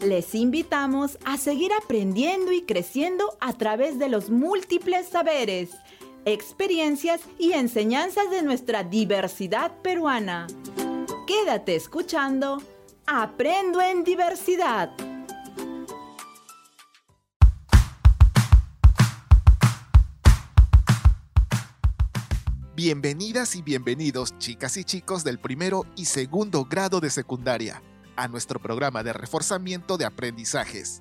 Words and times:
Les 0.00 0.34
invitamos 0.34 1.18
a 1.24 1.36
seguir 1.38 1.72
aprendiendo 1.72 2.52
y 2.52 2.62
creciendo 2.62 3.36
a 3.40 3.52
través 3.52 3.98
de 3.98 4.08
los 4.08 4.30
múltiples 4.30 5.08
saberes, 5.08 5.70
experiencias 6.24 7.20
y 7.38 7.52
enseñanzas 7.52 8.30
de 8.30 8.42
nuestra 8.42 8.84
diversidad 8.84 9.72
peruana. 9.82 10.46
Quédate 11.26 11.74
escuchando 11.74 12.62
Aprendo 13.06 13.80
en 13.80 14.04
Diversidad. 14.04 14.90
Bienvenidas 22.78 23.56
y 23.56 23.62
bienvenidos, 23.62 24.38
chicas 24.38 24.76
y 24.76 24.84
chicos 24.84 25.24
del 25.24 25.40
primero 25.40 25.84
y 25.96 26.04
segundo 26.04 26.64
grado 26.64 27.00
de 27.00 27.10
secundaria, 27.10 27.82
a 28.18 28.26
nuestro 28.26 28.58
programa 28.58 29.04
de 29.04 29.12
reforzamiento 29.12 29.96
de 29.96 30.04
aprendizajes. 30.04 31.00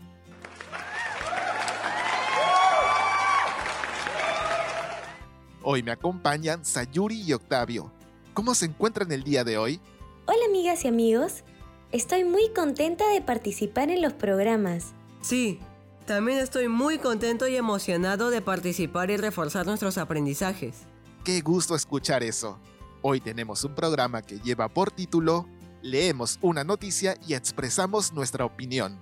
Hoy 5.64 5.82
me 5.82 5.92
acompañan 5.92 6.64
Sayuri 6.64 7.20
y 7.24 7.34
Octavio. 7.34 7.92
¿Cómo 8.36 8.54
se 8.54 8.66
encuentran 8.66 9.12
el 9.12 9.24
día 9.24 9.44
de 9.44 9.58
hoy? 9.58 9.82
Hola 10.28 10.46
amigas 10.48 10.86
y 10.86 10.90
amigos, 10.90 11.44
estoy 11.92 12.24
muy 12.24 12.54
contenta 12.54 13.10
de 13.10 13.22
participar 13.22 13.90
en 13.90 14.04
los 14.04 14.14
programas. 14.14 14.94
Sí, 15.22 15.60
también 16.06 16.38
estoy 16.38 16.68
muy 16.68 17.00
contento 17.00 17.48
y 17.48 17.56
emocionado 17.56 18.30
de 18.30 18.42
participar 18.42 19.10
y 19.10 19.18
reforzar 19.18 19.66
nuestros 19.66 19.98
aprendizajes. 19.98 20.84
Qué 21.24 21.42
gusto 21.42 21.76
escuchar 21.76 22.22
eso. 22.22 22.60
Hoy 23.02 23.22
tenemos 23.22 23.64
un 23.64 23.74
programa 23.74 24.22
que 24.22 24.40
lleva 24.40 24.70
por 24.70 24.92
título 24.92 25.48
Leemos 25.82 26.40
una 26.42 26.64
noticia 26.64 27.18
y 27.28 27.34
expresamos 27.34 28.14
nuestra 28.14 28.46
opinión. 28.46 29.00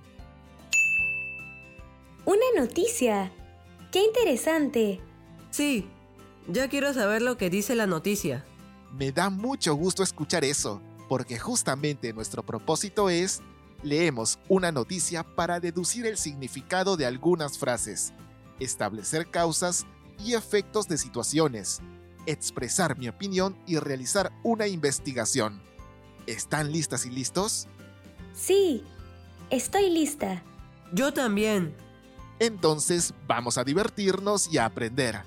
¡Una 2.25 2.45
noticia! 2.55 3.31
¡Qué 3.91 4.03
interesante! 4.03 4.99
Sí, 5.51 5.87
ya 6.47 6.67
quiero 6.67 6.93
saber 6.93 7.21
lo 7.21 7.37
que 7.37 7.49
dice 7.49 7.75
la 7.75 7.87
noticia. 7.87 8.45
Me 8.91 9.11
da 9.11 9.29
mucho 9.29 9.73
gusto 9.75 10.03
escuchar 10.03 10.43
eso, 10.43 10.81
porque 11.07 11.39
justamente 11.39 12.13
nuestro 12.13 12.43
propósito 12.43 13.09
es 13.09 13.41
leemos 13.83 14.39
una 14.49 14.71
noticia 14.71 15.23
para 15.23 15.59
deducir 15.59 16.05
el 16.05 16.17
significado 16.17 16.97
de 16.97 17.05
algunas 17.05 17.57
frases, 17.57 18.13
establecer 18.59 19.29
causas 19.29 19.85
y 20.19 20.33
efectos 20.33 20.87
de 20.87 20.97
situaciones, 20.97 21.81
expresar 22.25 22.97
mi 22.97 23.07
opinión 23.07 23.57
y 23.67 23.77
realizar 23.77 24.31
una 24.43 24.67
investigación. 24.67 25.61
¿Están 26.27 26.71
listas 26.71 27.05
y 27.05 27.09
listos? 27.09 27.67
Sí, 28.33 28.83
estoy 29.49 29.89
lista. 29.89 30.43
Yo 30.91 31.13
también. 31.13 31.75
Entonces 32.39 33.13
vamos 33.27 33.57
a 33.57 33.63
divertirnos 33.63 34.51
y 34.51 34.57
a 34.57 34.65
aprender. 34.65 35.21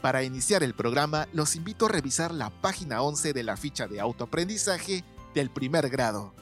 Para 0.00 0.22
iniciar 0.22 0.62
el 0.62 0.74
programa, 0.74 1.28
los 1.32 1.56
invito 1.56 1.86
a 1.86 1.88
revisar 1.88 2.32
la 2.34 2.50
página 2.50 3.00
11 3.00 3.32
de 3.32 3.42
la 3.42 3.56
ficha 3.56 3.86
de 3.86 4.00
autoaprendizaje 4.00 5.02
del 5.34 5.50
primer 5.50 5.88
grado. 5.88 6.34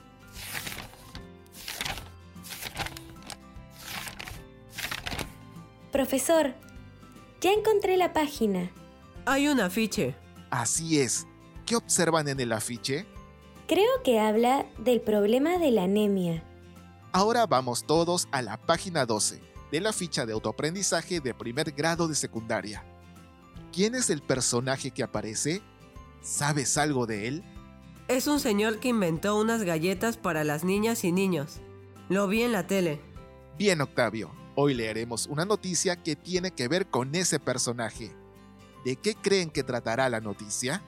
Profesor, 5.92 6.54
ya 7.40 7.52
encontré 7.52 7.96
la 7.96 8.12
página. 8.12 8.70
Hay 9.24 9.48
un 9.48 9.60
afiche. 9.60 10.16
Así 10.50 10.98
es. 10.98 11.26
¿Qué 11.64 11.76
observan 11.76 12.28
en 12.28 12.40
el 12.40 12.52
afiche? 12.52 13.06
Creo 13.68 14.02
que 14.02 14.18
habla 14.18 14.66
del 14.78 15.00
problema 15.00 15.58
de 15.58 15.70
la 15.70 15.84
anemia. 15.84 16.42
Ahora 17.12 17.46
vamos 17.46 17.84
todos 17.86 18.26
a 18.32 18.42
la 18.42 18.56
página 18.56 19.06
12 19.06 19.40
de 19.70 19.80
la 19.80 19.92
ficha 19.92 20.26
de 20.26 20.32
autoaprendizaje 20.32 21.20
de 21.20 21.34
primer 21.34 21.70
grado 21.70 22.08
de 22.08 22.14
secundaria. 22.14 22.84
¿Quién 23.72 23.94
es 23.94 24.10
el 24.10 24.22
personaje 24.22 24.90
que 24.90 25.02
aparece? 25.02 25.62
¿Sabes 26.20 26.76
algo 26.76 27.06
de 27.06 27.28
él? 27.28 27.44
Es 28.08 28.26
un 28.26 28.40
señor 28.40 28.80
que 28.80 28.88
inventó 28.88 29.38
unas 29.38 29.62
galletas 29.62 30.16
para 30.16 30.44
las 30.44 30.64
niñas 30.64 31.04
y 31.04 31.12
niños. 31.12 31.60
Lo 32.08 32.26
vi 32.26 32.42
en 32.42 32.52
la 32.52 32.66
tele. 32.66 33.00
Bien, 33.56 33.80
Octavio. 33.80 34.30
Hoy 34.56 34.74
leeremos 34.74 35.26
una 35.26 35.44
noticia 35.44 35.96
que 36.02 36.16
tiene 36.16 36.50
que 36.50 36.68
ver 36.68 36.88
con 36.88 37.14
ese 37.14 37.38
personaje. 37.38 38.14
¿De 38.84 38.96
qué 38.96 39.14
creen 39.14 39.50
que 39.50 39.62
tratará 39.62 40.08
la 40.08 40.20
noticia? 40.20 40.82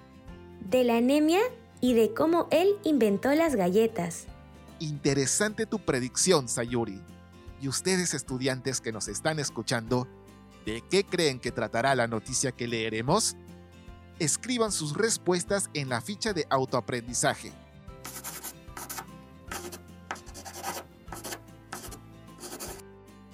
De 0.69 0.85
la 0.85 0.97
anemia 0.97 1.41
y 1.81 1.95
de 1.95 2.13
cómo 2.13 2.49
él 2.51 2.77
inventó 2.83 3.33
las 3.35 3.55
galletas. 3.55 4.27
Interesante 4.81 5.67
tu 5.67 5.79
predicción, 5.79 6.49
Sayuri. 6.49 7.01
Y 7.61 7.69
ustedes 7.69 8.15
estudiantes 8.15 8.81
que 8.81 8.93
nos 8.93 9.09
están 9.09 9.39
escuchando, 9.39 10.09
¿de 10.67 10.83
qué 10.91 11.05
creen 11.05 11.39
que 11.39 11.53
tratará 11.53 11.95
la 11.95 12.09
noticia 12.09 12.53
que 12.53 12.67
leeremos? 12.67 13.37
Escriban 14.19 14.73
sus 14.73 14.97
respuestas 14.97 15.71
en 15.75 15.89
la 15.89 16.01
ficha 16.01 16.33
de 16.33 16.47
autoaprendizaje. 16.51 17.53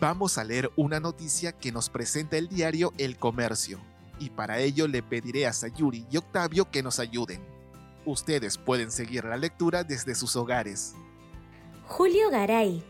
Vamos 0.01 0.39
a 0.39 0.45
leer 0.45 0.71
una 0.77 0.99
noticia 0.99 1.53
que 1.53 1.73
nos 1.73 1.91
presenta 1.91 2.39
el 2.39 2.49
diario 2.49 2.95
El 2.97 3.19
Comercio, 3.19 3.81
y 4.21 4.31
para 4.31 4.61
ello 4.61 4.87
le 4.87 5.03
pediré 5.03 5.47
a 5.47 5.53
Sayuri 5.53 6.07
y 6.11 6.19
Octavio 6.19 6.71
que 6.71 6.83
nos 6.83 7.01
ayuden. 7.01 7.41
Ustedes 8.07 8.59
pueden 8.59 8.93
seguir 8.93 9.25
la 9.25 9.37
lectura 9.37 9.83
desde 9.83 10.15
sus 10.15 10.37
hogares. 10.37 10.95
Julio 11.87 12.31
Garay, 12.31 12.85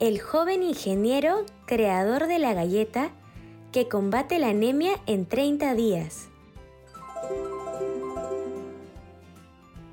el 0.00 0.20
joven 0.20 0.62
ingeniero 0.62 1.44
creador 1.66 2.26
de 2.28 2.38
la 2.38 2.54
galleta 2.54 3.10
que 3.72 3.88
combate 3.88 4.38
la 4.38 4.48
anemia 4.48 4.92
en 5.06 5.26
30 5.26 5.74
días. 5.74 6.28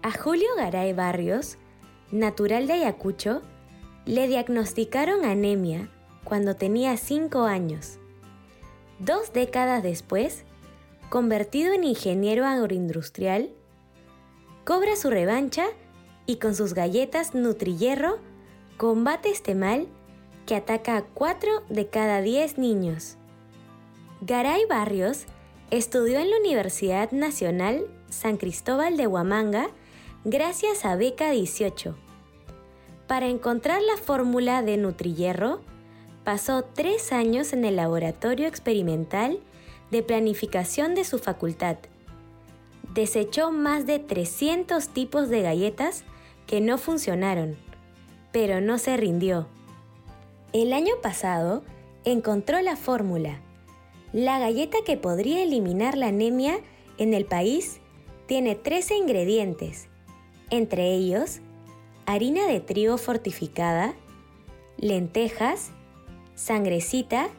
A 0.02 0.12
Julio 0.12 0.48
Garay 0.56 0.94
Barrios, 0.94 1.58
natural 2.12 2.68
de 2.68 2.74
Ayacucho, 2.74 3.42
le 4.06 4.28
diagnosticaron 4.28 5.26
anemia 5.26 5.90
cuando 6.24 6.56
tenía 6.56 6.96
5 6.98 7.44
años. 7.44 8.00
Dos 9.00 9.34
décadas 9.34 9.84
después, 9.84 10.46
convertido 11.10 11.74
en 11.74 11.84
ingeniero 11.84 12.46
agroindustrial, 12.46 13.50
cobra 14.64 14.96
su 14.96 15.10
revancha 15.10 15.66
y 16.26 16.38
con 16.38 16.54
sus 16.56 16.74
galletas 16.74 17.34
Nutrihierro 17.34 18.20
combate 18.78 19.30
este 19.30 19.56
mal 19.56 19.88
que 20.46 20.56
ataca 20.56 20.98
a 20.98 21.02
4 21.04 21.64
de 21.70 21.88
cada 21.88 22.22
10 22.22 22.58
niños. 22.58 23.18
Garay 24.22 24.66
Barrios 24.66 25.26
estudió 25.72 26.20
en 26.20 26.30
la 26.30 26.38
Universidad 26.38 27.12
Nacional 27.12 27.86
San 28.10 28.38
Cristóbal 28.38 28.98
de 28.98 29.08
Huamanga 29.08 29.70
gracias 30.26 30.86
a 30.86 30.96
Beca 30.96 31.32
18. 31.32 31.96
Para 33.08 33.28
encontrar 33.28 33.82
la 33.82 33.98
fórmula 33.98 34.62
de 34.62 34.78
Nutrihierro, 34.78 35.62
pasó 36.24 36.64
tres 36.64 37.12
años 37.12 37.54
en 37.54 37.66
el 37.66 37.76
laboratorio 37.76 38.48
experimental 38.48 39.40
de 39.92 40.04
planificación 40.04 40.96
de 40.96 41.04
su 41.04 41.20
facultad. 41.20 41.78
Desechó 42.94 43.52
más 43.52 43.86
de 43.86 44.00
300 44.00 44.90
tipos 44.90 45.30
de 45.30 45.42
galletas 45.42 46.04
que 46.48 46.62
no 46.62 46.78
funcionaron, 46.78 47.58
pero 48.32 48.62
no 48.62 48.78
se 48.78 48.98
rindió. 48.98 49.48
El 50.54 50.74
año 50.74 50.94
pasado 51.02 51.64
encontró 52.06 52.62
la 52.62 52.76
fórmula. 52.76 53.40
La 54.14 54.40
galleta 54.40 54.80
que 54.86 54.98
podría 54.98 55.44
eliminar 55.44 55.98
la 55.98 56.08
anemia 56.08 56.60
en 56.98 57.14
el 57.14 57.26
país 57.26 57.80
tiene 58.26 58.56
13 58.56 58.96
ingredientes, 58.96 59.88
entre 60.50 60.94
ellos 60.94 61.42
harina 62.10 62.48
de 62.48 62.60
trigo 62.60 62.98
fortificada, 62.98 63.94
lentejas, 64.78 65.70
sangrecita, 66.34 67.30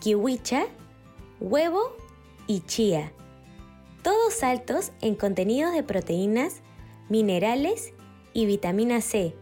kiwicha, 0.00 0.64
huevo 1.40 1.96
y 2.46 2.60
chía. 2.60 3.12
Todos 4.02 4.42
altos 4.42 4.92
en 5.00 5.14
contenidos 5.14 5.72
de 5.72 5.82
proteínas, 5.82 6.60
minerales 7.08 7.92
y 8.32 8.46
vitamina 8.46 9.00
C 9.00 9.34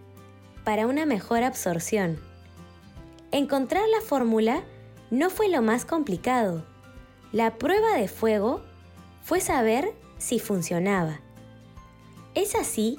para 0.65 0.87
una 0.87 1.06
mejor 1.06 1.43
absorción. 1.43 2.19
Encontrar 3.31 3.83
la 3.89 4.00
fórmula 4.00 4.62
no 5.11 5.31
fue 5.31 5.49
lo 5.49 5.62
más 5.62 5.85
complicado. 5.85 6.65
La 7.33 7.56
prueba 7.56 7.95
de 7.95 8.09
fuego 8.09 8.62
fue 9.23 9.41
saber 9.41 9.93
si 10.19 10.39
funcionaba. 10.39 11.21
Es 12.35 12.55
así 12.55 12.99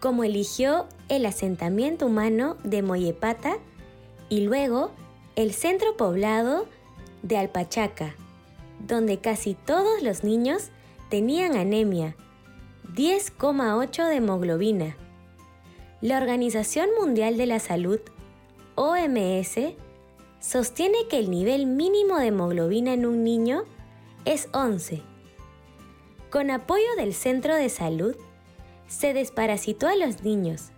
como 0.00 0.24
eligió 0.24 0.86
el 1.08 1.26
asentamiento 1.26 2.06
humano 2.06 2.56
de 2.64 2.82
Moyepata 2.82 3.58
y 4.28 4.40
luego 4.40 4.92
el 5.36 5.52
centro 5.52 5.96
poblado 5.96 6.66
de 7.22 7.36
Alpachaca, 7.36 8.14
donde 8.86 9.18
casi 9.18 9.54
todos 9.54 10.02
los 10.02 10.24
niños 10.24 10.70
tenían 11.08 11.56
anemia, 11.56 12.16
10,8 12.94 14.08
de 14.08 14.16
hemoglobina. 14.16 14.96
La 16.00 16.18
Organización 16.18 16.88
Mundial 16.98 17.36
de 17.36 17.46
la 17.46 17.58
Salud, 17.58 18.00
OMS, 18.74 19.74
sostiene 20.40 21.06
que 21.08 21.18
el 21.18 21.30
nivel 21.30 21.66
mínimo 21.66 22.18
de 22.18 22.28
hemoglobina 22.28 22.94
en 22.94 23.06
un 23.06 23.22
niño 23.22 23.64
es 24.24 24.48
11. 24.52 25.02
Con 26.30 26.50
apoyo 26.50 26.96
del 26.96 27.12
centro 27.12 27.54
de 27.54 27.68
salud, 27.68 28.16
se 28.88 29.14
desparasitó 29.14 29.88
a 29.88 29.96
los 29.96 30.22
niños. 30.22 30.70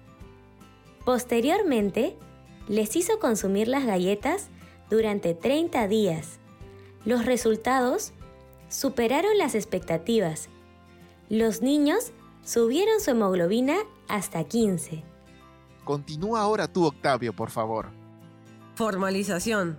Posteriormente, 1.04 2.16
les 2.68 2.94
hizo 2.96 3.18
consumir 3.18 3.68
las 3.68 3.84
galletas 3.84 4.48
durante 4.90 5.34
30 5.34 5.88
días. 5.88 6.38
Los 7.04 7.26
resultados 7.26 8.12
superaron 8.68 9.36
las 9.38 9.54
expectativas. 9.54 10.48
Los 11.28 11.62
niños 11.62 12.12
subieron 12.44 13.00
su 13.00 13.10
hemoglobina 13.10 13.76
hasta 14.08 14.44
15. 14.44 15.02
Continúa 15.84 16.40
ahora 16.40 16.68
tú, 16.68 16.86
Octavio, 16.86 17.32
por 17.32 17.50
favor. 17.50 17.88
Formalización. 18.76 19.78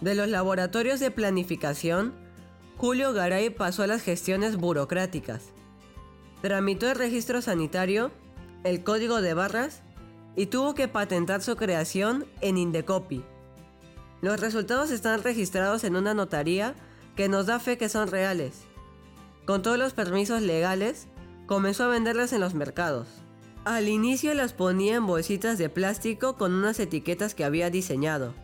De 0.00 0.14
los 0.14 0.28
laboratorios 0.28 1.00
de 1.00 1.10
planificación, 1.10 2.14
Julio 2.76 3.12
Garay 3.12 3.50
pasó 3.50 3.82
a 3.82 3.88
las 3.88 4.02
gestiones 4.02 4.56
burocráticas. 4.56 5.52
Tramitó 6.40 6.88
el 6.88 6.96
registro 6.96 7.42
sanitario, 7.42 8.12
el 8.62 8.84
código 8.84 9.20
de 9.20 9.34
barras 9.34 9.82
y 10.36 10.46
tuvo 10.46 10.74
que 10.74 10.86
patentar 10.86 11.42
su 11.42 11.56
creación 11.56 12.26
en 12.40 12.58
Indecopy. 12.58 13.24
Los 14.20 14.40
resultados 14.40 14.90
están 14.90 15.22
registrados 15.22 15.84
en 15.84 15.96
una 15.96 16.14
notaría 16.14 16.74
que 17.14 17.28
nos 17.28 17.46
da 17.46 17.60
fe 17.60 17.78
que 17.78 17.88
son 17.88 18.08
reales. 18.08 18.62
Con 19.46 19.62
todos 19.62 19.78
los 19.78 19.92
permisos 19.92 20.42
legales, 20.42 21.06
comenzó 21.46 21.84
a 21.84 21.88
venderlas 21.88 22.32
en 22.32 22.40
los 22.40 22.54
mercados. 22.54 23.06
Al 23.64 23.88
inicio 23.88 24.34
las 24.34 24.52
ponía 24.52 24.96
en 24.96 25.06
bolsitas 25.06 25.58
de 25.58 25.68
plástico 25.68 26.36
con 26.36 26.52
unas 26.52 26.80
etiquetas 26.80 27.34
que 27.34 27.44
había 27.44 27.70
diseñado. 27.70 28.34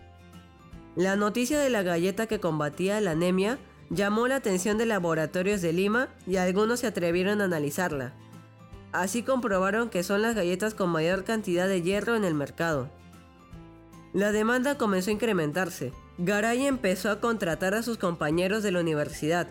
La 0.97 1.17
noticia 1.17 1.59
de 1.59 1.71
la 1.71 1.83
galleta 1.83 2.27
que 2.27 2.41
combatía 2.41 3.01
la 3.01 3.13
anemia 3.13 3.59
llamó 3.91 4.29
la 4.29 4.37
atención 4.37 4.79
de 4.79 4.87
laboratorios 4.87 5.61
de 5.61 5.73
Lima 5.73 6.09
y 6.27 6.37
algunos 6.37 6.81
se 6.81 6.87
atrevieron 6.87 7.41
a 7.41 7.45
analizarla. 7.45 8.13
Así 8.93 9.23
comprobaron 9.25 9.91
que 9.91 10.05
son 10.05 10.23
las 10.23 10.37
galletas 10.37 10.75
con 10.75 10.91
mayor 10.91 11.25
cantidad 11.25 11.67
de 11.67 11.83
hierro 11.83 12.15
en 12.15 12.25
el 12.25 12.35
mercado. 12.35 12.91
La 14.15 14.31
demanda 14.31 14.79
comenzó 14.79 15.11
a 15.11 15.15
incrementarse. 15.15 15.93
Garay 16.19 16.67
empezó 16.67 17.11
a 17.11 17.21
contratar 17.21 17.75
a 17.75 17.83
sus 17.83 17.99
compañeros 17.99 18.63
de 18.63 18.71
la 18.71 18.79
universidad 18.81 19.49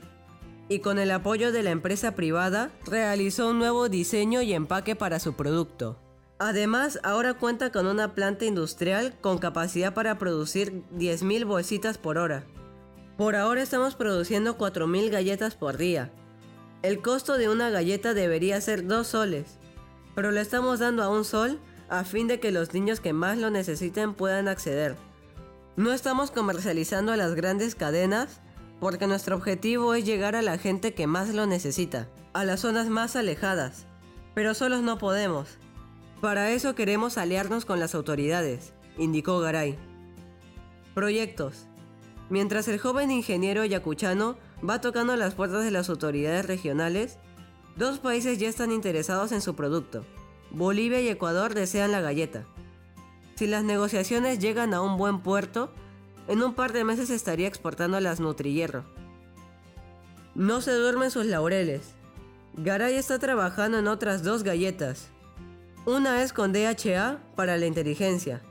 y 0.69 0.79
con 0.79 0.99
el 0.99 1.11
apoyo 1.11 1.51
de 1.51 1.63
la 1.63 1.71
empresa 1.71 2.15
privada 2.15 2.71
realizó 2.85 3.49
un 3.49 3.59
nuevo 3.59 3.89
diseño 3.89 4.41
y 4.41 4.53
empaque 4.53 4.95
para 4.95 5.19
su 5.19 5.33
producto. 5.33 5.99
Además, 6.39 6.97
ahora 7.03 7.33
cuenta 7.33 7.73
con 7.73 7.87
una 7.87 8.15
planta 8.15 8.45
industrial 8.45 9.13
con 9.19 9.37
capacidad 9.37 9.93
para 9.93 10.17
producir 10.17 10.81
10.000 10.97 11.45
bolsitas 11.45 11.97
por 11.97 12.17
hora. 12.17 12.45
Por 13.17 13.35
ahora 13.35 13.61
estamos 13.61 13.95
produciendo 13.95 14.57
4.000 14.57 15.09
galletas 15.09 15.55
por 15.55 15.75
día. 15.75 16.09
El 16.83 17.01
costo 17.01 17.37
de 17.37 17.49
una 17.49 17.69
galleta 17.69 18.13
debería 18.13 18.61
ser 18.61 18.87
2 18.87 19.05
soles, 19.05 19.59
pero 20.15 20.31
le 20.31 20.39
estamos 20.39 20.79
dando 20.79 21.03
a 21.03 21.09
un 21.09 21.25
sol 21.25 21.59
a 21.89 22.03
fin 22.03 22.27
de 22.27 22.39
que 22.39 22.51
los 22.51 22.73
niños 22.73 22.99
que 22.99 23.13
más 23.13 23.37
lo 23.37 23.49
necesiten 23.49 24.13
puedan 24.13 24.47
acceder. 24.47 24.95
No 25.75 25.91
estamos 25.91 26.31
comercializando 26.31 27.11
a 27.11 27.17
las 27.17 27.35
grandes 27.35 27.75
cadenas 27.75 28.41
porque 28.79 29.07
nuestro 29.07 29.35
objetivo 29.35 29.93
es 29.93 30.05
llegar 30.05 30.35
a 30.35 30.41
la 30.41 30.57
gente 30.57 30.93
que 30.93 31.07
más 31.07 31.33
lo 31.33 31.45
necesita, 31.45 32.09
a 32.33 32.43
las 32.43 32.59
zonas 32.59 32.89
más 32.89 33.15
alejadas. 33.15 33.85
Pero 34.35 34.53
solos 34.53 34.81
no 34.81 34.97
podemos. 34.97 35.57
Para 36.21 36.51
eso 36.51 36.75
queremos 36.75 37.17
aliarnos 37.17 37.65
con 37.65 37.79
las 37.79 37.95
autoridades, 37.95 38.73
indicó 38.97 39.39
Garay. 39.39 39.77
Proyectos. 40.93 41.67
Mientras 42.29 42.67
el 42.67 42.79
joven 42.79 43.11
ingeniero 43.11 43.65
yacuchano 43.65 44.37
va 44.67 44.81
tocando 44.81 45.15
las 45.15 45.33
puertas 45.33 45.63
de 45.63 45.71
las 45.71 45.89
autoridades 45.89 46.45
regionales, 46.45 47.17
dos 47.75 47.99
países 47.99 48.37
ya 48.37 48.47
están 48.47 48.71
interesados 48.71 49.31
en 49.31 49.41
su 49.41 49.55
producto. 49.55 50.05
Bolivia 50.53 51.01
y 51.01 51.09
Ecuador 51.09 51.55
desean 51.55 51.91
la 51.91 52.01
galleta. 52.01 52.45
Si 53.35 53.47
las 53.47 53.63
negociaciones 53.63 54.39
llegan 54.39 54.73
a 54.73 54.81
un 54.81 54.97
buen 54.97 55.19
puerto, 55.21 55.71
en 56.27 56.43
un 56.43 56.53
par 56.53 56.71
de 56.71 56.83
meses 56.83 57.09
estaría 57.09 57.47
exportando 57.47 57.99
las 57.99 58.19
Nutrihierro. 58.19 58.85
No 60.35 60.61
se 60.61 60.71
duermen 60.71 61.11
sus 61.11 61.25
laureles. 61.25 61.95
Garay 62.55 62.95
está 62.95 63.17
trabajando 63.17 63.79
en 63.79 63.87
otras 63.87 64.23
dos 64.23 64.43
galletas. 64.43 65.09
Una 65.85 66.21
es 66.21 66.33
con 66.33 66.53
DHA 66.53 67.19
para 67.35 67.57
la 67.57 67.65
inteligencia, 67.65 68.41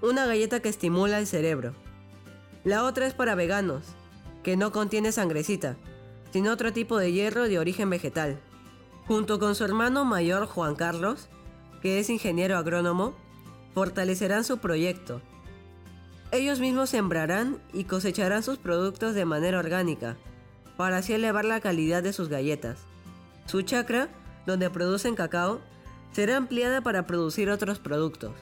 una 0.00 0.24
galleta 0.26 0.60
que 0.60 0.68
estimula 0.68 1.18
el 1.18 1.26
cerebro. 1.26 1.74
La 2.64 2.84
otra 2.84 3.06
es 3.06 3.14
para 3.14 3.34
veganos, 3.34 3.84
que 4.42 4.56
no 4.56 4.72
contiene 4.72 5.12
sangrecita, 5.12 5.76
sino 6.32 6.52
otro 6.52 6.72
tipo 6.72 6.98
de 6.98 7.12
hierro 7.12 7.48
de 7.48 7.58
origen 7.58 7.90
vegetal. 7.90 8.40
Junto 9.06 9.38
con 9.38 9.54
su 9.54 9.64
hermano 9.64 10.04
mayor 10.04 10.46
Juan 10.46 10.76
Carlos, 10.76 11.28
que 11.82 11.98
es 11.98 12.08
ingeniero 12.08 12.56
agrónomo, 12.56 13.14
fortalecerán 13.74 14.44
su 14.44 14.58
proyecto 14.58 15.20
ellos 16.32 16.60
mismos 16.60 16.88
sembrarán 16.88 17.60
y 17.74 17.84
cosecharán 17.84 18.42
sus 18.42 18.56
productos 18.56 19.14
de 19.14 19.26
manera 19.26 19.58
orgánica, 19.58 20.16
para 20.78 20.96
así 20.96 21.12
elevar 21.12 21.44
la 21.44 21.60
calidad 21.60 22.02
de 22.02 22.14
sus 22.14 22.30
galletas. 22.30 22.78
Su 23.44 23.60
chacra, 23.60 24.08
donde 24.46 24.70
producen 24.70 25.14
cacao, 25.14 25.60
será 26.12 26.38
ampliada 26.38 26.80
para 26.80 27.06
producir 27.06 27.50
otros 27.50 27.80
productos. 27.80 28.32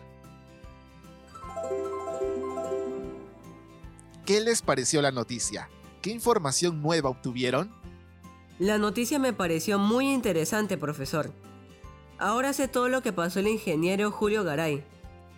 ¿Qué 4.25 4.41
les 4.41 4.63
pareció 4.63 5.03
la 5.03 5.11
noticia? 5.11 5.69
¿Qué 6.01 6.11
información 6.11 6.81
nueva 6.81 7.11
obtuvieron? 7.11 7.73
La 8.61 8.79
noticia 8.79 9.19
me 9.19 9.33
pareció 9.33 9.81
muy 9.81 10.13
interesante, 10.13 10.79
profesor. 10.79 11.33
Ahora 12.21 12.53
sé 12.53 12.69
todo 12.69 12.91
lo 12.91 13.01
que 13.03 13.15
pasó 13.15 13.41
el 13.41 13.49
ingeniero 13.49 14.11
Julio 14.11 14.45
Garay, 14.45 14.85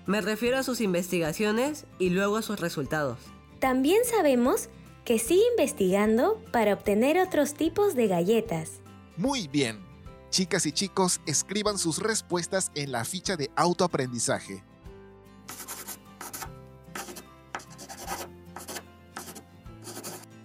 me 0.05 0.21
refiero 0.21 0.59
a 0.59 0.65
sus 0.65 0.81
investigaciones 0.81 1.87
y 2.01 2.11
luego 2.11 2.37
a 2.37 2.43
sus 2.43 2.59
resultados. 2.59 3.21
También 3.61 4.05
sabemos 4.05 4.69
que 5.05 5.21
sigue 5.21 5.45
investigando 5.53 6.43
para 6.51 6.75
obtener 6.75 7.21
otros 7.21 7.55
tipos 7.55 7.95
de 7.95 8.09
galletas. 8.09 8.81
Muy 9.17 9.47
bien. 9.47 9.79
Chicas 10.31 10.67
y 10.67 10.73
chicos, 10.73 11.21
escriban 11.25 11.79
sus 11.79 11.99
respuestas 11.99 12.73
en 12.75 12.91
la 12.91 13.05
ficha 13.05 13.37
de 13.37 13.53
autoaprendizaje. 13.55 14.65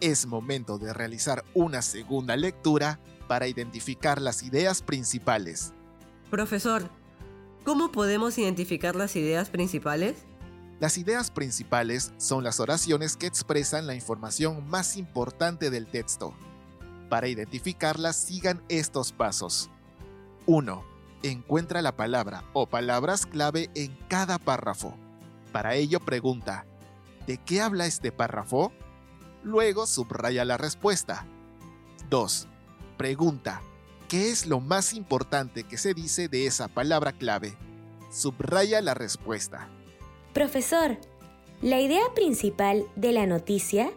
Es 0.02 0.28
momento 0.28 0.78
de 0.78 0.94
realizar 0.94 1.44
una 1.56 1.82
segunda 1.82 2.36
lectura 2.36 3.00
para 3.28 3.48
identificar 3.48 4.22
las 4.22 4.44
ideas 4.44 4.84
principales. 4.84 5.74
Profesor, 6.30 6.90
¿Cómo 7.68 7.92
podemos 7.92 8.38
identificar 8.38 8.96
las 8.96 9.18
ideas 9.18 9.50
principales? 9.50 10.16
Las 10.80 10.98
ideas 10.98 11.32
principales 11.32 12.14
son 12.16 12.46
las 12.46 12.62
oraciones 12.62 13.18
que 13.18 13.28
expresan 13.28 13.88
la 13.88 13.94
información 13.94 14.66
más 14.70 14.96
importante 14.96 15.70
del 15.70 15.86
texto. 15.86 16.34
Para 17.10 17.28
identificarlas 17.28 18.16
sigan 18.16 18.64
estos 18.70 19.12
pasos. 19.12 19.70
1. 20.46 20.82
Encuentra 21.24 21.82
la 21.82 21.98
palabra 21.98 22.46
o 22.54 22.68
palabras 22.68 23.26
clave 23.26 23.70
en 23.76 23.98
cada 24.08 24.38
párrafo. 24.38 24.96
Para 25.52 25.76
ello 25.76 26.00
pregunta, 26.00 26.66
¿de 27.26 27.38
qué 27.38 27.60
habla 27.60 27.86
este 27.86 28.14
párrafo? 28.14 28.72
Luego 29.44 29.86
subraya 29.88 30.46
la 30.46 30.56
respuesta. 30.56 31.26
2. 32.10 32.48
Pregunta, 32.96 33.62
¿Qué 34.08 34.30
es 34.30 34.46
lo 34.46 34.62
más 34.62 34.94
importante 34.94 35.66
que 35.66 35.78
se 35.78 35.94
dice 35.94 36.30
de 36.30 36.46
esa 36.46 36.70
palabra 36.70 37.12
clave? 37.12 37.58
Subraya 38.10 38.80
la 38.82 38.94
respuesta. 38.94 39.68
Profesor, 40.34 40.98
la 41.62 41.82
idea 41.82 42.14
principal 42.16 42.86
de 42.96 43.12
la 43.12 43.26
noticia 43.26 43.92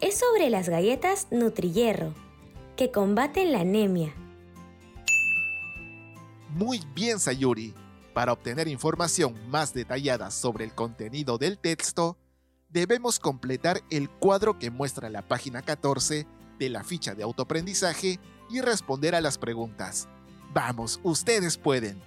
es 0.00 0.16
sobre 0.16 0.48
las 0.48 0.68
galletas 0.68 1.26
Nutrihierro, 1.32 2.14
que 2.76 2.92
combaten 2.92 3.50
la 3.50 3.62
anemia. 3.62 4.14
Muy 6.50 6.80
bien, 6.94 7.18
Sayuri. 7.18 7.74
Para 8.14 8.34
obtener 8.34 8.68
información 8.68 9.34
más 9.48 9.74
detallada 9.74 10.30
sobre 10.30 10.64
el 10.64 10.72
contenido 10.72 11.36
del 11.36 11.58
texto, 11.58 12.16
debemos 12.68 13.18
completar 13.18 13.82
el 13.90 14.08
cuadro 14.08 14.60
que 14.60 14.70
muestra 14.70 15.10
la 15.10 15.22
página 15.22 15.62
14 15.62 16.28
de 16.60 16.68
la 16.68 16.84
ficha 16.84 17.16
de 17.16 17.24
autoaprendizaje 17.24 18.20
y 18.52 18.60
responder 18.60 19.14
a 19.14 19.20
las 19.20 19.38
preguntas. 19.38 20.08
Vamos, 20.52 21.00
ustedes 21.02 21.56
pueden. 21.56 22.00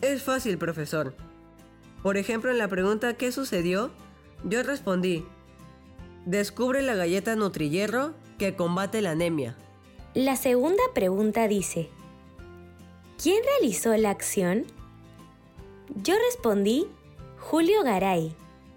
Es 0.00 0.22
fácil, 0.22 0.58
profesor. 0.58 1.14
Por 2.02 2.16
ejemplo, 2.16 2.50
en 2.50 2.58
la 2.58 2.68
pregunta 2.68 3.14
¿qué 3.14 3.32
sucedió? 3.32 3.90
Yo 4.44 4.62
respondí, 4.62 5.24
Descubre 6.26 6.82
la 6.82 6.94
galleta 6.94 7.34
Nutrihierro 7.34 8.14
que 8.38 8.54
combate 8.54 9.00
la 9.00 9.12
anemia. 9.12 9.56
La 10.14 10.36
segunda 10.36 10.82
pregunta 10.94 11.48
dice, 11.48 11.88
¿quién 13.22 13.42
realizó 13.44 13.96
la 13.96 14.10
acción? 14.10 14.66
Yo 16.02 16.14
respondí, 16.26 16.86
Julio 17.38 17.82
Garay. 17.82 18.34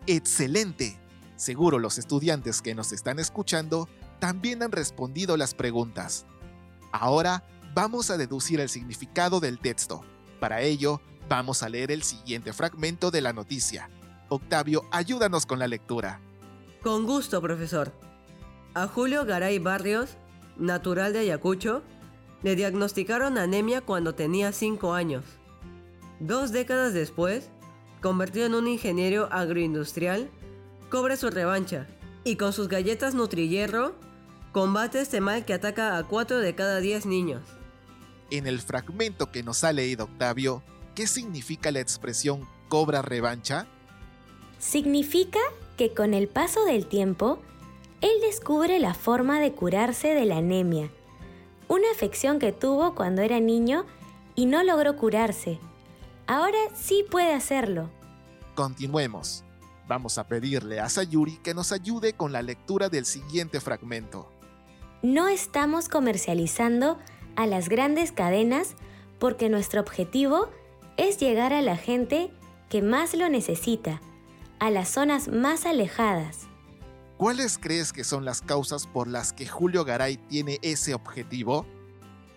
¡Excelente! 0.07 0.97
Seguro 1.43 1.77
los 1.77 1.97
estudiantes 1.97 2.61
que 2.61 2.73
nos 2.73 2.93
están 2.93 3.19
escuchando 3.19 3.89
también 4.19 4.63
han 4.63 4.71
respondido 4.71 5.35
las 5.35 5.53
preguntas. 5.53 6.25
Ahora 6.93 7.43
vamos 7.73 8.09
a 8.11 8.15
deducir 8.15 8.61
el 8.61 8.69
significado 8.69 9.41
del 9.41 9.59
texto. 9.59 10.05
Para 10.39 10.61
ello, 10.61 11.01
vamos 11.27 11.61
a 11.61 11.67
leer 11.67 11.91
el 11.91 12.03
siguiente 12.03 12.53
fragmento 12.53 13.11
de 13.11 13.19
la 13.19 13.33
noticia. 13.33 13.89
Octavio, 14.29 14.85
ayúdanos 14.89 15.45
con 15.45 15.59
la 15.59 15.67
lectura. 15.67 16.21
Con 16.81 17.05
gusto, 17.05 17.41
profesor. 17.41 17.91
A 18.73 18.87
Julio 18.87 19.25
Garay 19.25 19.59
Barrios, 19.59 20.11
natural 20.55 21.11
de 21.11 21.19
Ayacucho, 21.19 21.83
le 22.41 22.55
diagnosticaron 22.55 23.37
anemia 23.37 23.81
cuando 23.81 24.15
tenía 24.15 24.53
5 24.53 24.93
años. 24.93 25.25
Dos 26.21 26.53
décadas 26.53 26.93
después, 26.93 27.49
convertido 28.01 28.45
en 28.45 28.55
un 28.55 28.69
ingeniero 28.69 29.27
agroindustrial, 29.29 30.31
cobra 30.93 31.17
su 31.17 31.31
revancha 31.31 31.87
y 32.23 32.35
con 32.35 32.53
sus 32.53 32.67
galletas 32.67 33.15
Nutrihierro 33.15 33.95
combate 34.51 35.01
este 35.01 35.21
mal 35.21 35.43
que 35.43 35.55
ataca 35.55 35.97
a 35.97 36.03
4 36.03 36.37
de 36.37 36.53
cada 36.53 36.81
10 36.81 37.07
niños. 37.07 37.41
En 38.29 38.45
el 38.45 38.61
fragmento 38.61 39.31
que 39.31 39.41
nos 39.41 39.63
ha 39.63 39.73
leído 39.73 40.03
Octavio, 40.03 40.61
¿qué 40.93 41.07
significa 41.07 41.71
la 41.71 41.79
expresión 41.79 42.47
cobra 42.69 43.01
revancha? 43.01 43.65
Significa 44.59 45.39
que 45.77 45.95
con 45.95 46.13
el 46.13 46.27
paso 46.27 46.63
del 46.63 46.85
tiempo, 46.85 47.39
él 48.01 48.21
descubre 48.21 48.77
la 48.77 48.93
forma 48.93 49.39
de 49.39 49.51
curarse 49.51 50.09
de 50.09 50.25
la 50.25 50.37
anemia, 50.37 50.91
una 51.69 51.89
afección 51.89 52.37
que 52.37 52.51
tuvo 52.51 52.93
cuando 52.93 53.23
era 53.23 53.39
niño 53.39 53.87
y 54.35 54.45
no 54.45 54.61
logró 54.61 54.95
curarse. 54.95 55.57
Ahora 56.27 56.59
sí 56.75 57.03
puede 57.09 57.33
hacerlo. 57.33 57.89
Continuemos. 58.53 59.43
Vamos 59.93 60.17
a 60.17 60.25
pedirle 60.25 60.79
a 60.79 60.89
Sayuri 60.89 61.37
que 61.37 61.53
nos 61.53 61.71
ayude 61.71 62.13
con 62.13 62.31
la 62.31 62.41
lectura 62.41 62.89
del 62.89 63.05
siguiente 63.05 63.61
fragmento. 63.61 64.27
No 65.03 65.27
estamos 65.27 65.87
comercializando 65.87 66.97
a 67.35 67.45
las 67.45 67.69
grandes 67.69 68.11
cadenas 68.11 68.73
porque 69.19 69.49
nuestro 69.49 69.81
objetivo 69.81 70.49
es 70.97 71.19
llegar 71.19 71.53
a 71.53 71.61
la 71.61 71.77
gente 71.77 72.31
que 72.71 72.81
más 72.81 73.13
lo 73.13 73.29
necesita, 73.29 74.01
a 74.57 74.71
las 74.71 74.89
zonas 74.89 75.27
más 75.27 75.67
alejadas. 75.67 76.47
¿Cuáles 77.17 77.59
crees 77.59 77.93
que 77.93 78.03
son 78.03 78.25
las 78.25 78.41
causas 78.41 78.87
por 78.87 79.07
las 79.07 79.31
que 79.31 79.45
Julio 79.45 79.85
Garay 79.85 80.17
tiene 80.17 80.57
ese 80.63 80.95
objetivo? 80.95 81.67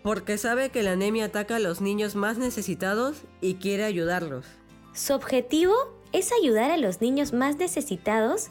Porque 0.02 0.36
sabe 0.36 0.68
que 0.68 0.82
la 0.82 0.92
anemia 0.92 1.25
ataca 1.25 1.56
a 1.56 1.60
los 1.60 1.80
niños 1.80 2.16
más 2.16 2.36
necesitados 2.36 3.22
y 3.40 3.54
quiere 3.54 3.84
ayudarlos. 3.84 4.44
Su 4.92 5.14
objetivo 5.14 5.95
es 6.16 6.32
ayudar 6.32 6.70
a 6.70 6.78
los 6.78 7.02
niños 7.02 7.35
más 7.35 7.56
necesitados 7.56 8.46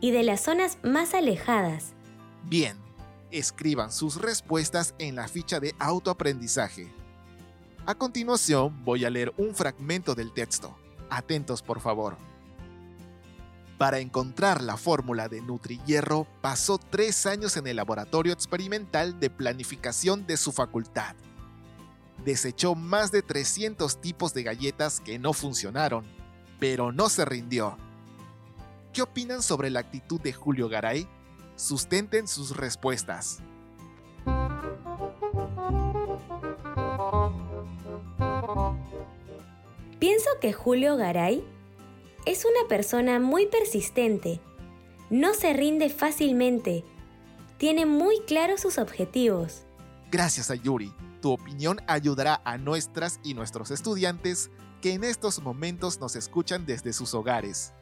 y 0.00 0.12
de 0.12 0.22
las 0.22 0.42
zonas 0.42 0.78
más 0.84 1.12
alejadas. 1.12 1.92
Bien, 2.44 2.78
escriban 3.32 3.90
sus 3.90 4.22
respuestas 4.22 4.94
en 4.98 5.16
la 5.16 5.26
ficha 5.26 5.58
de 5.58 5.74
autoaprendizaje. 5.80 6.88
A 7.84 7.96
continuación 7.96 8.84
voy 8.84 9.04
a 9.04 9.10
leer 9.10 9.34
un 9.38 9.56
fragmento 9.56 10.14
del 10.14 10.32
texto. 10.32 10.78
Atentos 11.10 11.62
por 11.62 11.80
favor. 11.80 12.16
Para 13.76 13.98
encontrar 13.98 14.62
la 14.62 14.76
fórmula 14.76 15.28
de 15.28 15.40
Nutrihierro, 15.40 16.28
pasó 16.40 16.78
tres 16.78 17.26
años 17.26 17.56
en 17.56 17.66
el 17.66 17.76
laboratorio 17.76 18.32
experimental 18.32 19.18
de 19.18 19.30
planificación 19.30 20.28
de 20.28 20.36
su 20.36 20.52
facultad. 20.52 21.16
Desechó 22.24 22.76
más 22.76 23.10
de 23.10 23.22
300 23.22 24.00
tipos 24.00 24.32
de 24.32 24.44
galletas 24.44 25.00
que 25.00 25.18
no 25.18 25.32
funcionaron, 25.32 26.19
pero 26.60 26.92
no 26.92 27.08
se 27.08 27.24
rindió. 27.24 27.76
¿Qué 28.92 29.02
opinan 29.02 29.42
sobre 29.42 29.70
la 29.70 29.80
actitud 29.80 30.20
de 30.20 30.32
Julio 30.32 30.68
Garay? 30.68 31.08
Sustenten 31.56 32.28
sus 32.28 32.56
respuestas. 32.56 33.40
Pienso 39.98 40.30
que 40.40 40.52
Julio 40.52 40.96
Garay 40.96 41.44
es 42.26 42.44
una 42.44 42.68
persona 42.68 43.18
muy 43.18 43.46
persistente. 43.46 44.40
No 45.08 45.34
se 45.34 45.52
rinde 45.52 45.88
fácilmente. 45.88 46.84
Tiene 47.58 47.86
muy 47.86 48.20
claros 48.26 48.60
sus 48.60 48.78
objetivos. 48.78 49.64
Gracias 50.10 50.50
a 50.50 50.54
Yuri. 50.54 50.92
Tu 51.20 51.30
opinión 51.30 51.80
ayudará 51.86 52.40
a 52.44 52.56
nuestras 52.56 53.20
y 53.22 53.34
nuestros 53.34 53.70
estudiantes 53.70 54.50
que 54.80 54.94
en 54.94 55.04
estos 55.04 55.40
momentos 55.42 56.00
nos 56.00 56.16
escuchan 56.16 56.66
desde 56.66 56.92
sus 56.92 57.14
hogares. 57.14 57.72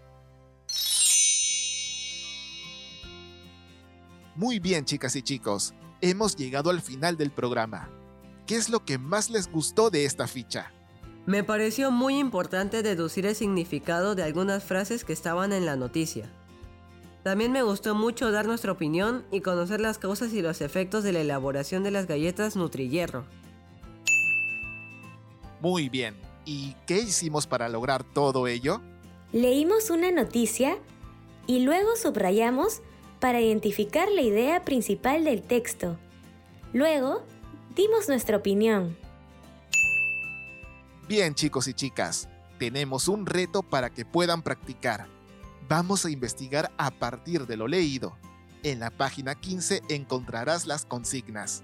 Muy 4.34 4.60
bien, 4.60 4.84
chicas 4.84 5.16
y 5.16 5.22
chicos, 5.22 5.74
hemos 6.00 6.36
llegado 6.36 6.70
al 6.70 6.80
final 6.80 7.16
del 7.16 7.30
programa. 7.30 7.90
¿Qué 8.46 8.56
es 8.56 8.68
lo 8.68 8.84
que 8.84 8.96
más 8.96 9.30
les 9.30 9.50
gustó 9.50 9.90
de 9.90 10.04
esta 10.04 10.26
ficha? 10.26 10.72
Me 11.26 11.44
pareció 11.44 11.90
muy 11.90 12.18
importante 12.18 12.82
deducir 12.82 13.26
el 13.26 13.34
significado 13.34 14.14
de 14.14 14.22
algunas 14.22 14.64
frases 14.64 15.04
que 15.04 15.12
estaban 15.12 15.52
en 15.52 15.66
la 15.66 15.76
noticia. 15.76 16.32
También 17.22 17.52
me 17.52 17.62
gustó 17.62 17.94
mucho 17.94 18.30
dar 18.30 18.46
nuestra 18.46 18.72
opinión 18.72 19.26
y 19.30 19.40
conocer 19.40 19.80
las 19.80 19.98
causas 19.98 20.32
y 20.32 20.40
los 20.40 20.60
efectos 20.62 21.04
de 21.04 21.12
la 21.12 21.20
elaboración 21.20 21.82
de 21.82 21.90
las 21.90 22.06
galletas 22.06 22.56
Nutrihierro. 22.56 23.26
Muy 25.60 25.88
bien, 25.88 26.14
¿y 26.48 26.74
qué 26.86 26.96
hicimos 26.96 27.46
para 27.46 27.68
lograr 27.68 28.02
todo 28.02 28.46
ello? 28.46 28.80
Leímos 29.32 29.90
una 29.90 30.10
noticia 30.10 30.78
y 31.46 31.60
luego 31.60 31.94
subrayamos 31.94 32.80
para 33.20 33.42
identificar 33.42 34.08
la 34.10 34.22
idea 34.22 34.64
principal 34.64 35.24
del 35.24 35.42
texto. 35.42 35.98
Luego, 36.72 37.22
dimos 37.76 38.08
nuestra 38.08 38.38
opinión. 38.38 38.96
Bien 41.06 41.34
chicos 41.34 41.68
y 41.68 41.74
chicas, 41.74 42.30
tenemos 42.58 43.08
un 43.08 43.26
reto 43.26 43.62
para 43.62 43.90
que 43.90 44.06
puedan 44.06 44.40
practicar. 44.40 45.06
Vamos 45.68 46.06
a 46.06 46.10
investigar 46.10 46.72
a 46.78 46.90
partir 46.90 47.46
de 47.46 47.58
lo 47.58 47.68
leído. 47.68 48.16
En 48.62 48.80
la 48.80 48.90
página 48.90 49.34
15 49.34 49.82
encontrarás 49.90 50.66
las 50.66 50.86
consignas. 50.86 51.62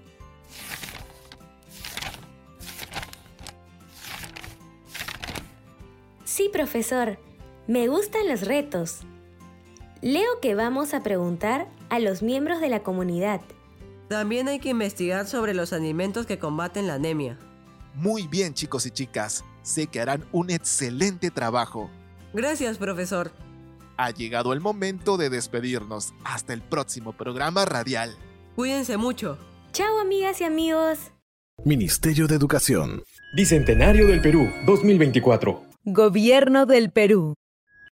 Sí, 6.35 6.49
profesor, 6.51 7.17
me 7.65 7.87
gustan 7.87 8.27
los 8.27 8.41
retos. 8.41 9.03
Leo 10.01 10.41
que 10.41 10.53
vamos 10.53 10.93
a 10.93 11.01
preguntar 11.01 11.69
a 11.87 11.99
los 11.99 12.23
miembros 12.23 12.59
de 12.59 12.67
la 12.67 12.83
comunidad. 12.83 13.39
También 14.09 14.49
hay 14.49 14.59
que 14.59 14.67
investigar 14.67 15.27
sobre 15.27 15.53
los 15.53 15.71
alimentos 15.71 16.25
que 16.25 16.37
combaten 16.37 16.87
la 16.87 16.95
anemia. 16.95 17.39
Muy 17.93 18.27
bien 18.27 18.53
chicos 18.53 18.85
y 18.85 18.91
chicas, 18.91 19.45
sé 19.61 19.87
que 19.87 20.01
harán 20.01 20.25
un 20.33 20.49
excelente 20.49 21.31
trabajo. 21.31 21.89
Gracias, 22.33 22.79
profesor. 22.79 23.31
Ha 23.95 24.11
llegado 24.11 24.51
el 24.51 24.59
momento 24.59 25.15
de 25.15 25.29
despedirnos. 25.29 26.13
Hasta 26.25 26.51
el 26.51 26.61
próximo 26.61 27.13
programa 27.13 27.63
radial. 27.63 28.13
Cuídense 28.57 28.97
mucho. 28.97 29.37
Chao 29.71 30.01
amigas 30.01 30.41
y 30.41 30.43
amigos. 30.43 30.99
Ministerio 31.63 32.27
de 32.27 32.35
Educación. 32.35 33.03
Bicentenario 33.37 34.05
del 34.07 34.19
Perú 34.21 34.51
2024. 34.65 35.64
Gobierno 35.87 36.65
del 36.65 36.91
Perú. 36.91 37.35